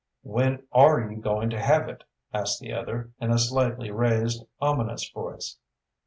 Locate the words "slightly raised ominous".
3.37-5.07